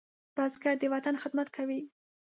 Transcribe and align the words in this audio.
بزګر 0.35 0.75
د 0.79 0.83
وطن 0.93 1.15
خدمت 1.23 1.47
کوي 1.55 1.79